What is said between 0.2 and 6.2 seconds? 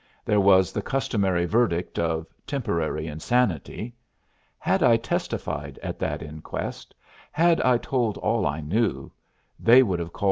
There was the customary verdict of 'temporary insanity.' Had I testified at